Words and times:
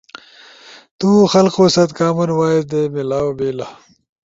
تُو 0.99 1.09
خلقو 1.31 1.63
ست 1.75 1.91
کامن 1.97 2.29
وائس 2.37 2.63
دے 2.71 2.81
میلاؤ 2.93 3.29
بیلا 3.37 3.67